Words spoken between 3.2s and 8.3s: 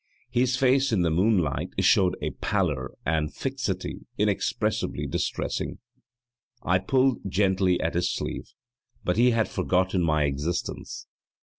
fixity inexpressibly distressing. I pulled gently at his